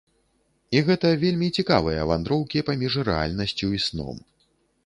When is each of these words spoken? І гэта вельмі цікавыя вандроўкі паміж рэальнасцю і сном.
І 0.77 0.81
гэта 0.87 1.11
вельмі 1.25 1.49
цікавыя 1.63 2.07
вандроўкі 2.13 2.65
паміж 2.71 2.93
рэальнасцю 3.11 3.71
і 3.81 3.83
сном. 3.89 4.17